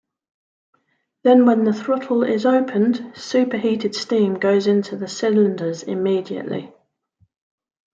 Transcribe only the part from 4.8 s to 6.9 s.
the cylinders immediately.